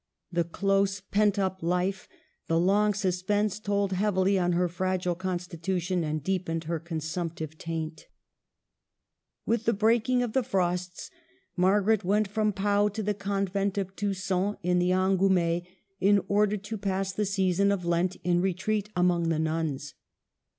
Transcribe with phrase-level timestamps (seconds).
[0.31, 2.09] The close, pent up life,
[2.47, 8.07] the long suspense, told heavily on her fragile constitution, and deepened her consumptive taint.
[9.45, 9.53] 292 MARGARET OF ANGOUL^ME.
[9.53, 11.11] With the breaking of the frosts
[11.55, 15.67] Margaret went from Pau to the convent of Tusson, in the Angoumais,
[15.99, 19.93] in order to pass the season of Lent in retreat among the nuns.